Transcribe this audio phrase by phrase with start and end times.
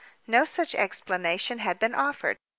[0.25, 2.39] No such explanation had been offered.